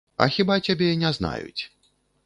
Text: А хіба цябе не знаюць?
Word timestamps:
А 0.25 0.27
хіба 0.35 0.57
цябе 0.69 0.89
не 1.05 1.13
знаюць? 1.21 1.61